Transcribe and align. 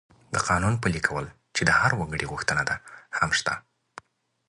د 0.33 0.35
قانون 0.47 0.73
پلي 0.83 1.01
کول 1.07 1.25
چې 1.55 1.61
د 1.65 1.69
هر 1.79 1.91
وګړي 1.99 2.25
غوښتنه 2.31 2.63
ده، 2.69 2.75
هم 3.17 3.29
شته. 3.39 3.53